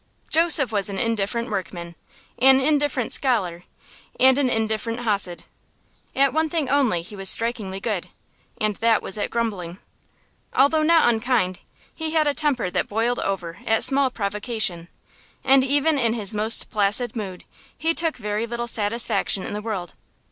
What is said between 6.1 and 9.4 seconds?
At one thing only he was strikingly good, and that was at